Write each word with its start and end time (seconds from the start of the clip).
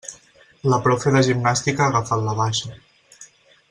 La 0.73 0.79
profe 0.87 1.13
de 1.17 1.21
gimnàstica 1.29 1.87
ha 1.87 1.93
agafat 1.95 2.27
la 2.31 2.37
baixa. 2.43 2.79